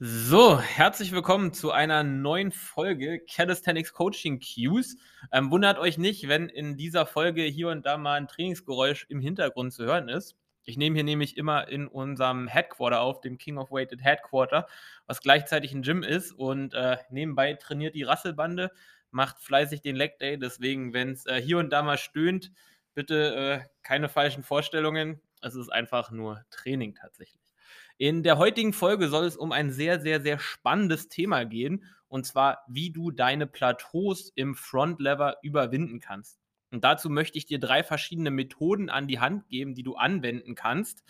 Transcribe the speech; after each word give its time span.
So, 0.00 0.60
herzlich 0.60 1.10
willkommen 1.10 1.52
zu 1.52 1.72
einer 1.72 2.04
neuen 2.04 2.52
Folge 2.52 3.18
Calisthenics 3.18 3.92
Coaching 3.92 4.38
Cues. 4.38 4.96
Ähm, 5.32 5.50
wundert 5.50 5.80
euch 5.80 5.98
nicht, 5.98 6.28
wenn 6.28 6.48
in 6.48 6.76
dieser 6.76 7.04
Folge 7.04 7.42
hier 7.42 7.66
und 7.70 7.84
da 7.84 7.98
mal 7.98 8.14
ein 8.14 8.28
Trainingsgeräusch 8.28 9.06
im 9.08 9.20
Hintergrund 9.20 9.72
zu 9.72 9.86
hören 9.86 10.08
ist. 10.08 10.36
Ich 10.62 10.76
nehme 10.76 10.94
hier 10.94 11.02
nämlich 11.02 11.36
immer 11.36 11.66
in 11.66 11.88
unserem 11.88 12.46
Headquarter 12.46 13.00
auf, 13.00 13.20
dem 13.20 13.38
King 13.38 13.58
of 13.58 13.72
Weighted 13.72 14.04
Headquarter, 14.04 14.68
was 15.08 15.20
gleichzeitig 15.20 15.72
ein 15.72 15.82
Gym 15.82 16.04
ist 16.04 16.30
und 16.30 16.74
äh, 16.74 16.98
nebenbei 17.10 17.54
trainiert 17.54 17.96
die 17.96 18.04
Rasselbande, 18.04 18.70
macht 19.10 19.40
fleißig 19.40 19.80
den 19.80 19.96
Leg 19.96 20.20
Day. 20.20 20.38
Deswegen, 20.38 20.92
wenn 20.92 21.10
es 21.10 21.26
äh, 21.26 21.42
hier 21.42 21.58
und 21.58 21.70
da 21.70 21.82
mal 21.82 21.98
stöhnt, 21.98 22.52
bitte 22.94 23.64
äh, 23.64 23.68
keine 23.82 24.08
falschen 24.08 24.44
Vorstellungen. 24.44 25.20
Es 25.42 25.56
ist 25.56 25.72
einfach 25.72 26.12
nur 26.12 26.44
Training 26.50 26.94
tatsächlich. 26.94 27.47
In 27.96 28.22
der 28.22 28.38
heutigen 28.38 28.72
Folge 28.72 29.08
soll 29.08 29.24
es 29.24 29.36
um 29.36 29.52
ein 29.52 29.70
sehr, 29.70 30.00
sehr, 30.00 30.20
sehr 30.20 30.38
spannendes 30.38 31.08
Thema 31.08 31.44
gehen. 31.44 31.84
Und 32.08 32.26
zwar, 32.26 32.62
wie 32.68 32.90
du 32.90 33.10
deine 33.10 33.46
Plateaus 33.46 34.32
im 34.34 34.54
Frontlever 34.54 35.36
überwinden 35.42 36.00
kannst. 36.00 36.38
Und 36.70 36.84
dazu 36.84 37.10
möchte 37.10 37.38
ich 37.38 37.46
dir 37.46 37.58
drei 37.58 37.82
verschiedene 37.82 38.30
Methoden 38.30 38.90
an 38.90 39.08
die 39.08 39.20
Hand 39.20 39.48
geben, 39.48 39.74
die 39.74 39.82
du 39.82 39.96
anwenden 39.96 40.54
kannst, 40.54 41.02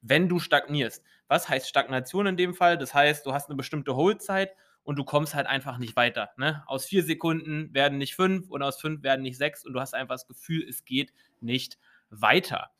wenn 0.00 0.28
du 0.28 0.38
stagnierst. 0.38 1.02
Was 1.28 1.48
heißt 1.48 1.68
Stagnation 1.68 2.26
in 2.26 2.36
dem 2.36 2.54
Fall? 2.54 2.78
Das 2.78 2.94
heißt, 2.94 3.26
du 3.26 3.32
hast 3.32 3.48
eine 3.48 3.56
bestimmte 3.56 3.96
Holdzeit 3.96 4.54
und 4.82 4.96
du 4.96 5.04
kommst 5.04 5.34
halt 5.34 5.46
einfach 5.46 5.78
nicht 5.78 5.96
weiter. 5.96 6.30
Ne? 6.36 6.62
Aus 6.66 6.86
vier 6.86 7.02
Sekunden 7.02 7.74
werden 7.74 7.98
nicht 7.98 8.14
fünf 8.14 8.48
und 8.50 8.62
aus 8.62 8.80
fünf 8.80 9.02
werden 9.02 9.22
nicht 9.22 9.36
sechs 9.36 9.64
und 9.64 9.72
du 9.72 9.80
hast 9.80 9.94
einfach 9.94 10.14
das 10.14 10.28
Gefühl, 10.28 10.66
es 10.68 10.84
geht 10.84 11.12
nicht 11.40 11.78
weiter. 12.08 12.70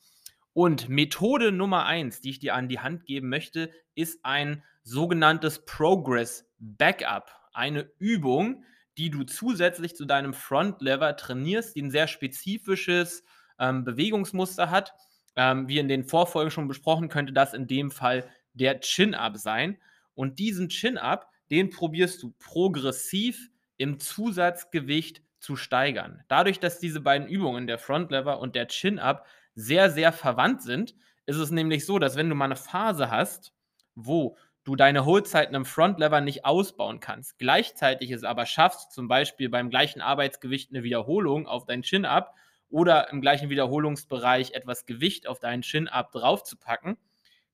Und 0.57 0.89
Methode 0.89 1.53
Nummer 1.53 1.85
eins, 1.85 2.23
die 2.23 2.31
ich 2.31 2.39
dir 2.39 2.55
an 2.55 2.67
die 2.67 2.79
Hand 2.79 3.05
geben 3.05 3.29
möchte, 3.29 3.71
ist 3.95 4.21
ein 4.23 4.63
sogenanntes 4.85 5.67
Progress 5.67 6.51
Backup. 6.59 7.31
Eine 7.53 7.91
Übung, 7.99 8.65
die 8.97 9.11
du 9.11 9.25
zusätzlich 9.25 9.95
zu 9.95 10.07
deinem 10.07 10.33
Front 10.33 10.81
Lever 10.81 11.15
trainierst, 11.15 11.77
die 11.77 11.83
ein 11.83 11.91
sehr 11.91 12.09
spezifisches 12.09 13.23
ähm, 13.59 13.85
Bewegungsmuster 13.85 14.71
hat. 14.71 14.95
Ähm, 15.37 15.69
wie 15.69 15.77
in 15.79 15.89
den 15.89 16.05
Vorfolgen 16.05 16.51
schon 16.51 16.69
besprochen, 16.69 17.11
könnte 17.11 17.35
das 17.35 17.53
in 17.53 17.67
dem 17.67 17.91
Fall 17.91 18.27
der 18.55 18.81
Chin-Up 18.81 19.37
sein. 19.37 19.77
Und 20.15 20.39
diesen 20.39 20.71
Chin-Up, 20.71 21.29
den 21.51 21.69
probierst 21.69 22.23
du 22.23 22.33
progressiv 22.39 23.51
im 23.77 24.01
Zusatzgewicht 24.01 25.21
zu 25.39 25.55
steigern. 25.55 26.25
Dadurch, 26.29 26.61
dass 26.61 26.79
diese 26.79 27.03
beiden 27.03 27.29
Übungen, 27.29 27.67
der 27.67 27.77
Front 27.77 28.11
Lever 28.11 28.41
und 28.41 28.55
der 28.55 28.69
Chin-Up, 28.69 29.27
sehr, 29.57 29.91
sehr 29.91 30.13
verwandt 30.13 30.63
sind, 30.63 30.95
ist 31.27 31.39
es 31.39 31.51
nämlich 31.51 31.85
so, 31.85 31.99
dass 31.99 32.15
wenn 32.15 32.29
du 32.29 32.37
mal 32.37 32.45
eine 32.45 32.57
Phase 32.57 33.11
hast, 33.11 33.53
wo 33.97 34.37
du 34.63 34.77
deine 34.77 35.05
Hohlzeiten 35.05 35.55
im 35.55 35.65
Frontlever 35.65 36.21
nicht 36.21 36.45
ausbauen 36.45 37.01
kannst, 37.01 37.39
gleichzeitig 37.39 38.11
es 38.11 38.23
aber 38.23 38.47
schaffst, 38.47 38.93
zum 38.93 39.09
Beispiel 39.09 39.49
beim 39.49 39.71
gleichen 39.71 40.01
Arbeitsgewicht 40.01 40.71
eine 40.71 40.83
Wiederholung 40.83 41.47
auf 41.47 41.65
dein 41.65 41.83
Chin-Up 41.83 42.35
oder 42.69 43.11
im 43.11 43.21
gleichen 43.21 43.49
Wiederholungsbereich 43.49 44.53
etwas 44.53 44.87
Gewicht 44.87 45.27
auf 45.27 45.41
deinen 45.41 45.63
Chin-Up 45.63 46.13
draufzupacken, 46.13 46.97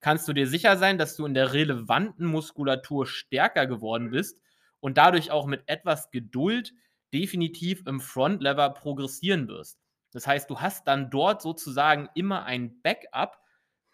kannst 0.01 0.27
du 0.27 0.33
dir 0.33 0.47
sicher 0.47 0.77
sein, 0.77 0.99
dass 0.99 1.17
du 1.17 1.27
in 1.27 1.35
der 1.35 1.53
relevanten 1.53 2.27
Muskulatur 2.27 3.07
stärker 3.07 3.67
geworden 3.67 4.11
bist 4.11 4.41
und 4.81 4.99
dadurch 4.99 5.31
auch 5.31 5.47
mit 5.47 5.63
etwas 5.67 6.11
Geduld 6.11 6.73
definitiv 7.13 7.83
im 7.87 8.01
Frontlever 8.01 8.71
progressieren 8.71 9.49
wirst. 9.49 9.82
Das 10.13 10.27
heißt, 10.27 10.49
du 10.51 10.61
hast 10.61 10.87
dann 10.87 11.11
dort 11.11 11.43
sozusagen 11.43 12.09
immer 12.15 12.45
ein 12.45 12.81
Backup, 12.83 13.39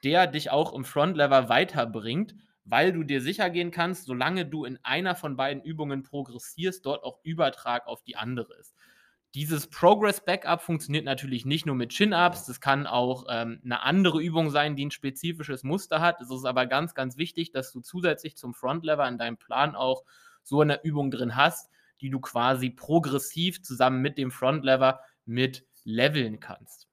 der 0.04 0.26
dich 0.26 0.50
auch 0.50 0.74
im 0.74 0.84
Frontlever 0.84 1.48
weiterbringt, 1.48 2.34
weil 2.64 2.92
du 2.92 3.02
dir 3.02 3.20
sicher 3.20 3.50
gehen 3.50 3.70
kannst, 3.70 4.04
solange 4.04 4.44
du 4.44 4.64
in 4.64 4.78
einer 4.82 5.14
von 5.14 5.36
beiden 5.36 5.62
Übungen 5.62 6.02
progressierst, 6.02 6.84
dort 6.84 7.02
auch 7.04 7.18
Übertrag 7.22 7.86
auf 7.86 8.02
die 8.02 8.16
andere 8.16 8.54
ist. 8.56 8.74
Dieses 9.34 9.68
Progress 9.68 10.24
Backup 10.24 10.62
funktioniert 10.62 11.04
natürlich 11.04 11.44
nicht 11.44 11.66
nur 11.66 11.74
mit 11.74 11.90
Chin-Ups, 11.90 12.46
das 12.46 12.60
kann 12.60 12.86
auch 12.86 13.26
ähm, 13.28 13.60
eine 13.62 13.82
andere 13.82 14.22
Übung 14.22 14.50
sein, 14.50 14.74
die 14.74 14.86
ein 14.86 14.90
spezifisches 14.90 15.64
Muster 15.64 16.00
hat. 16.00 16.20
Es 16.20 16.30
ist 16.30 16.46
aber 16.46 16.66
ganz, 16.66 16.94
ganz 16.94 17.18
wichtig, 17.18 17.52
dass 17.52 17.70
du 17.72 17.80
zusätzlich 17.80 18.36
zum 18.36 18.54
Frontlever 18.54 19.06
in 19.06 19.18
deinem 19.18 19.36
Plan 19.36 19.74
auch 19.74 20.04
so 20.42 20.62
eine 20.62 20.82
Übung 20.82 21.10
drin 21.10 21.36
hast, 21.36 21.70
die 22.00 22.10
du 22.10 22.20
quasi 22.20 22.70
progressiv 22.70 23.62
zusammen 23.62 24.00
mit 24.00 24.16
dem 24.16 24.30
Frontlever 24.30 25.00
mit 25.26 25.67
leveln 25.88 26.38
kannst. 26.38 26.86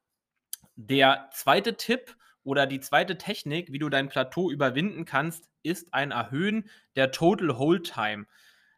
Der 0.78 1.30
zweite 1.34 1.76
Tipp 1.76 2.16
oder 2.44 2.66
die 2.66 2.80
zweite 2.80 3.18
Technik, 3.18 3.72
wie 3.72 3.80
du 3.80 3.90
dein 3.90 4.08
Plateau 4.08 4.50
überwinden 4.50 5.04
kannst, 5.04 5.50
ist 5.64 5.94
ein 5.94 6.12
Erhöhen 6.12 6.70
der 6.96 7.12
Total 7.12 7.58
Hold 7.58 7.92
Time. 7.92 8.26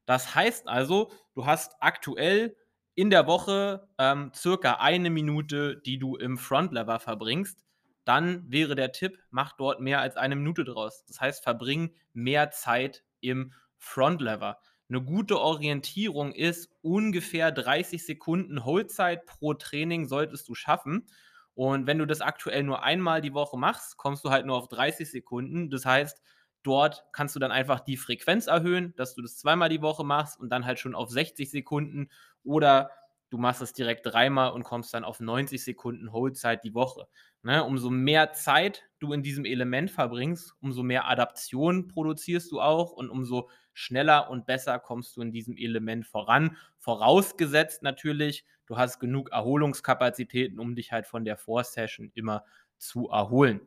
Das 0.06 0.34
heißt 0.34 0.68
also, 0.68 1.12
du 1.36 1.46
hast 1.46 1.76
aktuell 1.82 2.56
in 2.96 3.12
der 3.12 3.28
Woche 3.28 3.88
ähm, 4.00 4.32
circa 4.34 4.78
eine 4.80 5.12
Minute, 5.12 5.78
die 5.86 6.00
du 6.00 6.16
im 6.16 6.40
Frontlever 6.40 7.00
verbringst. 7.00 7.64
Dann 8.04 8.50
wäre 8.50 8.74
der 8.74 8.94
Tipp, 8.94 9.20
mach 9.30 9.54
dort 9.54 9.82
mehr 9.82 10.02
als 10.02 10.18
eine 10.18 10.36
Minute 10.36 10.64
draus. 10.64 11.06
Das 11.06 11.22
heißt, 11.22 11.44
verbring 11.44 11.94
mehr 12.14 12.50
Zeit 12.50 13.04
im 13.20 13.54
Frontlever. 13.78 14.60
Eine 14.90 15.02
gute 15.02 15.40
Orientierung 15.40 16.32
ist 16.32 16.70
ungefähr 16.82 17.52
30 17.52 18.06
Sekunden 18.06 18.64
Holdzeit 18.64 19.26
pro 19.26 19.54
Training 19.54 20.08
solltest 20.08 20.48
du 20.48 20.56
schaffen. 20.56 21.08
Und 21.56 21.88
wenn 21.88 21.98
du 21.98 22.06
das 22.06 22.22
aktuell 22.22 22.64
nur 22.64 22.84
einmal 22.84 23.20
die 23.22 23.34
Woche 23.34 23.58
machst, 23.58 23.98
kommst 23.98 24.24
du 24.24 24.30
halt 24.30 24.46
nur 24.46 24.56
auf 24.56 24.70
30 24.70 25.10
Sekunden. 25.10 25.70
Das 25.70 25.86
heißt, 25.86 26.22
dort 26.64 27.04
kannst 27.12 27.36
du 27.36 27.40
dann 27.40 27.52
einfach 27.52 27.82
die 27.82 27.98
Frequenz 27.98 28.48
erhöhen, 28.48 28.94
dass 28.96 29.16
du 29.16 29.22
das 29.22 29.38
zweimal 29.38 29.68
die 29.70 29.82
Woche 29.82 30.06
machst 30.06 30.40
und 30.40 30.50
dann 30.50 30.66
halt 30.66 30.80
schon 30.80 30.96
auf 30.96 31.10
60 31.10 31.50
Sekunden 31.50 32.10
oder 32.44 32.92
du 33.30 33.38
machst 33.38 33.62
es 33.62 33.74
direkt 33.74 34.06
dreimal 34.06 34.52
und 34.52 34.64
kommst 34.64 34.94
dann 34.94 35.04
auf 35.04 35.20
90 35.20 35.64
Sekunden 35.64 36.12
Holdzeit 36.12 36.64
die 36.64 36.74
Woche. 36.74 37.08
Ne? 37.44 37.64
Umso 37.64 37.90
mehr 37.90 38.34
Zeit 38.34 38.84
du 39.00 39.14
in 39.14 39.24
diesem 39.24 39.46
Element 39.46 39.92
verbringst, 39.92 40.54
umso 40.60 40.84
mehr 40.84 41.08
Adaption 41.08 41.88
produzierst 41.88 42.52
du 42.52 42.62
auch 42.62 42.92
und 42.92 43.10
umso 43.10 43.50
schneller 43.74 44.30
und 44.30 44.46
besser 44.46 44.80
kommst 44.80 45.16
du 45.18 45.22
in 45.22 45.32
diesem 45.32 45.56
Element 45.56 46.06
voran. 46.06 46.58
Vorausgesetzt 46.78 47.84
natürlich, 47.84 48.46
du 48.66 48.78
hast 48.78 49.00
genug 49.00 49.32
Erholungskapazitäten, 49.32 50.60
um 50.60 50.76
dich 50.76 50.92
halt 50.92 51.06
von 51.06 51.26
der 51.26 51.38
Vorsession 51.38 52.12
immer 52.16 52.44
zu 52.78 53.10
erholen. 53.10 53.62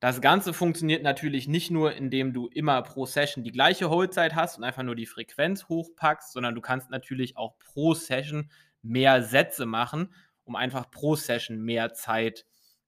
Das 0.00 0.22
Ganze 0.22 0.54
funktioniert 0.54 1.02
natürlich 1.02 1.46
nicht 1.46 1.70
nur, 1.70 1.92
indem 1.92 2.32
du 2.32 2.48
immer 2.48 2.80
pro 2.80 3.04
Session 3.04 3.44
die 3.44 3.52
gleiche 3.52 3.90
Holdzeit 3.90 4.34
hast 4.34 4.56
und 4.56 4.64
einfach 4.64 4.82
nur 4.82 4.94
die 4.94 5.04
Frequenz 5.04 5.68
hochpackst, 5.68 6.32
sondern 6.32 6.54
du 6.54 6.62
kannst 6.62 6.88
natürlich 6.90 7.36
auch 7.36 7.58
pro 7.58 7.92
Session 7.92 8.50
mehr 8.82 9.22
Sätze 9.22 9.66
machen, 9.66 10.14
um 10.44 10.56
einfach 10.56 10.90
pro 10.90 11.16
Session 11.16 11.60
mehr 11.60 11.92
Zeit 11.92 12.46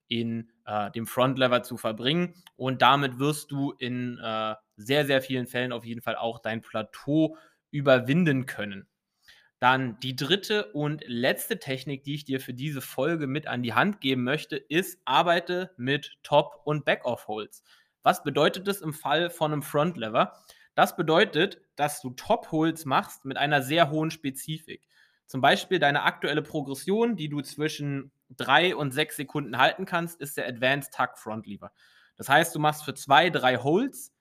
in 0.09 0.51
äh, 0.67 0.91
dem 0.91 1.07
Frontlever 1.07 1.63
zu 1.63 1.77
verbringen. 1.77 2.35
Und 2.57 2.83
damit 2.83 3.19
wirst 3.19 3.51
du 3.51 3.73
in 3.73 4.19
äh, 4.19 4.55
sehr, 4.77 5.07
sehr 5.07 5.23
vielen 5.23 5.47
Fällen 5.47 5.73
auf 5.73 5.85
jeden 5.85 6.03
Fall 6.03 6.17
auch 6.17 6.39
dein 6.39 6.61
Plateau 6.61 7.37
überwinden 7.71 8.47
können. 8.47 8.87
Dann 9.59 9.99
die 10.01 10.17
dritte 10.17 10.73
und 10.73 11.05
letzte 11.07 11.61
Technik, 11.61 12.03
die 12.03 12.17
ich 12.17 12.25
dir 12.25 12.41
für 12.41 12.53
diese 12.53 12.81
Folge 12.81 13.29
mit 13.29 13.47
an 13.47 13.63
die 13.63 13.75
Hand 13.75 14.01
geben 14.01 14.25
möchte, 14.25 14.57
ist, 14.57 15.01
arbeite 15.05 15.71
mit 15.77 16.19
Top- 16.25 16.61
und 16.65 16.85
Back-Off-Holds. 16.85 17.63
Was 18.03 18.25
bedeutet 18.25 18.67
das 18.67 18.81
im 18.81 18.93
Fall 18.93 19.31
von 19.31 19.53
einem 19.53 19.63
Frontlever? 19.63 20.33
Das 20.75 20.97
bedeutet, 20.97 21.61
dass 21.77 22.01
du 22.01 22.11
Top-Holds 22.11 22.87
machst 22.87 23.25
mit 23.25 23.37
einer 23.37 23.63
sehr 23.63 23.91
hohen 23.91 24.11
Spezifik. 24.11 24.83
Zum 25.33 25.41
Beispiel 25.41 25.79
deine 25.79 26.03
aktuelle 26.03 26.43
Progression, 26.43 27.17
die 27.17 27.31
du 27.31 27.41
zwischen 27.41 28.13
drei 28.29 28.77
und 28.77 28.91
sechs 28.91 29.17
Sekunden 29.17 29.57
halten 29.57 29.87
kannst, 29.87 30.21
ist 30.21 30.37
der 30.37 30.47
Advanced 30.47 30.93
Tuck 30.93 31.17
Front 31.17 31.47
Lever. 31.47 31.73
Das 32.19 32.29
heißt, 32.29 32.55
du 32.55 32.59
machst 32.59 32.85
für 32.85 32.93
zwei, 32.93 33.31
drei 33.31 33.57
Holds 33.57 34.13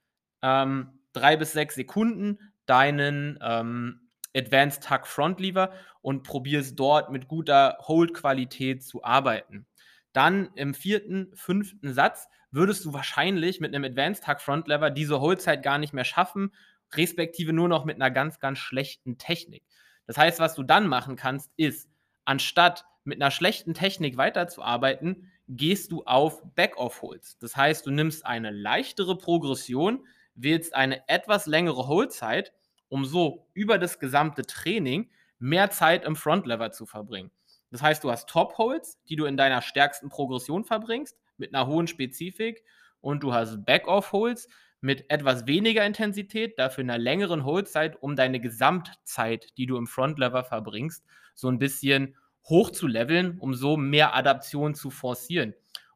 ähm, 0.42 1.02
drei 1.12 1.36
bis 1.36 1.52
sechs 1.52 1.76
Sekunden 1.76 2.40
deinen 2.66 3.38
ähm, 3.42 4.08
Advanced 4.34 4.88
Tuck 4.88 5.06
Front 5.06 5.42
Lever 5.42 5.74
und 6.02 6.24
probierst 6.24 6.80
dort 6.80 7.12
mit 7.12 7.28
guter 7.28 7.78
Hold-Qualität 7.82 8.82
zu 8.82 9.04
arbeiten. 9.04 9.68
Dann 10.14 10.52
im 10.56 10.74
vierten, 10.74 11.36
fünften 11.36 11.94
Satz 11.94 12.30
würdest 12.52 12.86
du 12.86 12.94
wahrscheinlich 12.94 13.60
mit 13.60 13.76
einem 13.76 13.84
Advanced 13.84 14.24
Tuck 14.24 14.40
Front 14.40 14.70
Lever 14.70 14.90
diese 14.90 15.20
Holdzeit 15.20 15.62
gar 15.62 15.78
nicht 15.78 15.92
mehr 15.92 16.06
schaffen, 16.06 16.56
respektive 16.94 17.52
nur 17.52 17.68
noch 17.68 17.84
mit 17.84 17.98
einer 17.98 18.12
ganz, 18.12 18.40
ganz 18.40 18.60
schlechten 18.60 19.18
Technik. 19.18 19.66
Das 20.12 20.18
heißt, 20.18 20.42
was 20.42 20.56
du 20.56 20.64
dann 20.64 20.88
machen 20.88 21.16
kannst, 21.16 21.54
ist, 21.56 21.90
anstatt 22.26 22.84
mit 23.06 23.22
einer 23.22 23.32
schlechten 23.32 23.74
Technik 23.74 24.18
weiterzuarbeiten, 24.18 25.32
gehst 25.48 25.94
du 25.94 26.04
auf 26.04 26.44
Back-Off-Holds. 26.54 27.38
Das 27.38 27.56
heißt, 27.56 27.86
du 27.86 27.92
nimmst 27.92 28.26
eine 28.26 28.52
leichtere 28.52 29.18
Progression, 29.18 30.06
wählst 30.36 30.76
eine 30.76 31.08
etwas 31.08 31.46
längere 31.46 31.88
Holdzeit, 31.88 32.52
um 32.90 33.06
so 33.06 33.48
über 33.54 33.78
das 33.78 34.00
gesamte 34.00 34.42
Training 34.42 35.10
mehr 35.40 35.72
Zeit 35.72 36.04
im 36.04 36.18
Frontlever 36.18 36.74
zu 36.74 36.86
verbringen. 36.86 37.32
Das 37.70 37.82
heißt, 37.82 38.04
du 38.04 38.12
hast 38.12 38.28
Top-Holds, 38.28 39.02
die 39.08 39.16
du 39.16 39.24
in 39.24 39.38
deiner 39.38 39.62
stärksten 39.62 40.10
Progression 40.10 40.66
verbringst, 40.66 41.18
mit 41.38 41.56
einer 41.56 41.68
hohen 41.68 41.88
Spezifik, 41.88 42.66
und 43.00 43.24
du 43.24 43.32
hast 43.32 43.64
Back-Off-Holds, 43.64 44.50
mit 44.82 45.10
etwas 45.10 45.46
weniger 45.46 45.86
Intensität, 45.86 46.58
dafür 46.58 46.84
einer 46.84 46.98
längeren 46.98 47.46
Holdzeit, 47.46 48.02
um 48.02 48.16
deine 48.16 48.40
Gesamtzeit, 48.40 49.56
die 49.58 49.68
du 49.68 49.78
im 49.78 49.88
Frontlever 49.88 50.44
verbringst, 50.44 51.06
so 51.36 51.48
ein 51.48 51.60
bisschen 51.60 52.16
hoch 52.50 52.72
zu 52.72 52.88
leveln, 52.88 53.38
um 53.40 53.54
so 53.54 53.78
mehr 53.78 54.16
Adaption 54.16 54.74
zu 54.74 54.90
forcieren. 54.90 55.54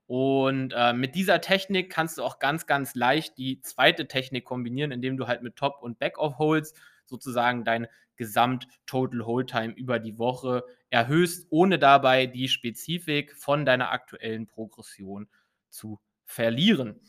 Und 0.07 0.71
äh, 0.75 0.93
mit 0.93 1.15
dieser 1.15 1.41
Technik 1.41 1.91
kannst 1.91 2.19
du 2.19 2.23
auch 2.23 2.37
ganz, 2.37 2.67
ganz 2.67 2.93
leicht 2.93 3.39
die 3.39 3.61
zweite 3.61 4.07
Technik 4.07 4.45
kombinieren, 4.45 4.91
indem 4.91 5.17
du 5.17 5.27
halt 5.27 5.41
mit 5.41 5.55
Top- 5.55 5.81
und 5.81 5.97
Back-of-Holds 5.97 6.75
sozusagen 7.05 7.63
dein 7.63 7.87
Gesamt-Total-Hold-Time 8.17 9.73
über 9.73 9.99
die 9.99 10.17
Woche 10.19 10.63
erhöhst, 10.89 11.47
ohne 11.49 11.79
dabei 11.79 12.27
die 12.27 12.47
Spezifik 12.47 13.35
von 13.35 13.65
deiner 13.65 13.91
aktuellen 13.91 14.47
Progression 14.47 15.27
zu 15.69 15.99
verlieren. 16.23 16.99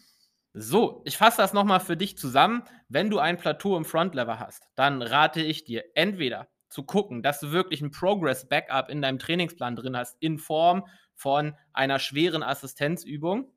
So, 0.58 1.02
ich 1.04 1.18
fasse 1.18 1.36
das 1.36 1.52
nochmal 1.52 1.80
für 1.80 1.98
dich 1.98 2.16
zusammen. 2.16 2.62
Wenn 2.88 3.10
du 3.10 3.18
ein 3.18 3.36
Plateau 3.36 3.76
im 3.76 3.84
Frontlever 3.84 4.38
hast, 4.38 4.70
dann 4.74 5.02
rate 5.02 5.42
ich 5.42 5.64
dir 5.64 5.84
entweder 5.94 6.48
zu 6.70 6.82
gucken, 6.82 7.22
dass 7.22 7.40
du 7.40 7.52
wirklich 7.52 7.82
ein 7.82 7.90
Progress-Backup 7.90 8.88
in 8.88 9.02
deinem 9.02 9.18
Trainingsplan 9.18 9.76
drin 9.76 9.98
hast, 9.98 10.16
in 10.18 10.38
Form 10.38 10.86
von 11.14 11.54
einer 11.74 11.98
schweren 11.98 12.42
Assistenzübung. 12.42 13.52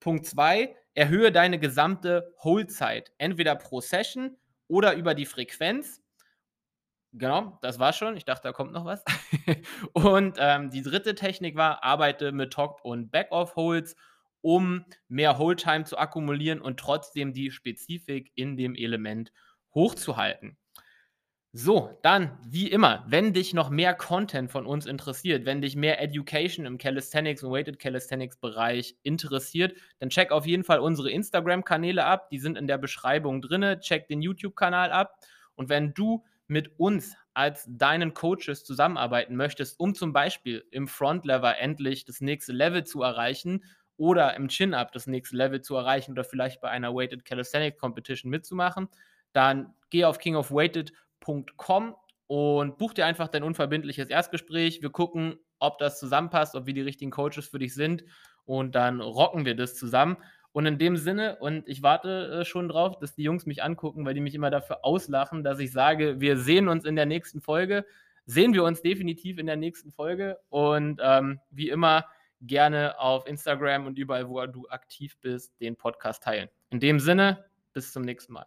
Punkt 0.00 0.24
2, 0.24 0.74
erhöhe 0.94 1.32
deine 1.32 1.58
gesamte 1.58 2.32
Holdzeit, 2.42 3.12
entweder 3.18 3.54
pro 3.54 3.82
Session 3.82 4.38
oder 4.68 4.94
über 4.94 5.14
die 5.14 5.26
Frequenz. 5.26 6.00
Genau, 7.12 7.58
das 7.60 7.78
war 7.78 7.92
schon. 7.92 8.16
Ich 8.16 8.24
dachte, 8.24 8.44
da 8.44 8.52
kommt 8.52 8.72
noch 8.72 8.86
was. 8.86 9.04
und 9.92 10.38
ähm, 10.40 10.70
die 10.70 10.80
dritte 10.80 11.14
Technik 11.14 11.56
war, 11.56 11.84
arbeite 11.84 12.32
mit 12.32 12.54
Top- 12.54 12.80
und 12.84 13.10
Back-Off-Holds 13.10 13.96
um 14.42 14.84
mehr 15.08 15.38
Hold-Time 15.38 15.84
zu 15.84 15.96
akkumulieren 15.96 16.60
und 16.60 16.78
trotzdem 16.78 17.32
die 17.32 17.50
Spezifik 17.50 18.30
in 18.34 18.56
dem 18.56 18.74
Element 18.74 19.32
hochzuhalten. 19.74 20.58
So, 21.54 21.98
dann, 22.02 22.38
wie 22.46 22.70
immer, 22.70 23.04
wenn 23.06 23.34
dich 23.34 23.52
noch 23.52 23.68
mehr 23.68 23.92
Content 23.92 24.50
von 24.50 24.64
uns 24.64 24.86
interessiert, 24.86 25.44
wenn 25.44 25.60
dich 25.60 25.76
mehr 25.76 26.00
Education 26.00 26.64
im 26.64 26.78
Calisthenics 26.78 27.42
und 27.42 27.52
Weighted 27.52 27.78
Calisthenics 27.78 28.38
Bereich 28.38 28.96
interessiert, 29.02 29.76
dann 29.98 30.08
check 30.08 30.30
auf 30.30 30.46
jeden 30.46 30.64
Fall 30.64 30.78
unsere 30.78 31.10
Instagram-Kanäle 31.10 32.06
ab. 32.06 32.30
Die 32.30 32.38
sind 32.38 32.56
in 32.56 32.66
der 32.66 32.78
Beschreibung 32.78 33.42
drin. 33.42 33.78
Check 33.80 34.08
den 34.08 34.22
YouTube-Kanal 34.22 34.92
ab. 34.92 35.18
Und 35.54 35.68
wenn 35.68 35.92
du 35.92 36.24
mit 36.46 36.78
uns 36.78 37.16
als 37.34 37.66
deinen 37.68 38.14
Coaches 38.14 38.64
zusammenarbeiten 38.64 39.36
möchtest, 39.36 39.78
um 39.78 39.94
zum 39.94 40.14
Beispiel 40.14 40.64
im 40.70 40.88
Front-Lever 40.88 41.58
endlich 41.58 42.06
das 42.06 42.22
nächste 42.22 42.52
Level 42.52 42.84
zu 42.84 43.02
erreichen 43.02 43.62
oder 44.02 44.34
im 44.34 44.48
Chin-Up 44.48 44.90
das 44.90 45.06
nächste 45.06 45.36
Level 45.36 45.60
zu 45.60 45.76
erreichen 45.76 46.10
oder 46.10 46.24
vielleicht 46.24 46.60
bei 46.60 46.68
einer 46.68 46.92
Weighted 46.92 47.24
Calisthenics 47.24 47.78
Competition 47.78 48.32
mitzumachen, 48.32 48.88
dann 49.32 49.74
geh 49.90 50.04
auf 50.04 50.18
kingofweighted.com 50.18 51.94
und 52.26 52.78
buch 52.78 52.94
dir 52.94 53.06
einfach 53.06 53.28
dein 53.28 53.44
unverbindliches 53.44 54.08
Erstgespräch. 54.08 54.82
Wir 54.82 54.90
gucken, 54.90 55.38
ob 55.60 55.78
das 55.78 56.00
zusammenpasst, 56.00 56.56
ob 56.56 56.66
wir 56.66 56.74
die 56.74 56.80
richtigen 56.80 57.12
Coaches 57.12 57.46
für 57.46 57.60
dich 57.60 57.74
sind 57.74 58.02
und 58.44 58.74
dann 58.74 59.00
rocken 59.00 59.44
wir 59.44 59.54
das 59.54 59.76
zusammen. 59.76 60.16
Und 60.50 60.66
in 60.66 60.78
dem 60.78 60.96
Sinne, 60.96 61.36
und 61.36 61.68
ich 61.68 61.84
warte 61.84 62.40
äh, 62.40 62.44
schon 62.44 62.68
drauf, 62.68 62.98
dass 62.98 63.14
die 63.14 63.22
Jungs 63.22 63.46
mich 63.46 63.62
angucken, 63.62 64.04
weil 64.04 64.14
die 64.14 64.20
mich 64.20 64.34
immer 64.34 64.50
dafür 64.50 64.84
auslachen, 64.84 65.44
dass 65.44 65.60
ich 65.60 65.70
sage, 65.70 66.20
wir 66.20 66.36
sehen 66.36 66.66
uns 66.66 66.84
in 66.84 66.96
der 66.96 67.06
nächsten 67.06 67.40
Folge. 67.40 67.86
Sehen 68.26 68.52
wir 68.52 68.64
uns 68.64 68.82
definitiv 68.82 69.38
in 69.38 69.46
der 69.46 69.56
nächsten 69.56 69.92
Folge. 69.92 70.40
Und 70.48 71.00
ähm, 71.00 71.38
wie 71.52 71.68
immer, 71.68 72.04
gerne 72.42 72.98
auf 72.98 73.26
Instagram 73.26 73.86
und 73.86 73.98
überall, 73.98 74.28
wo 74.28 74.44
du 74.46 74.68
aktiv 74.68 75.16
bist, 75.20 75.58
den 75.60 75.76
Podcast 75.76 76.22
teilen. 76.22 76.48
In 76.70 76.80
dem 76.80 77.00
Sinne, 77.00 77.44
bis 77.72 77.92
zum 77.92 78.02
nächsten 78.02 78.32
Mal. 78.32 78.46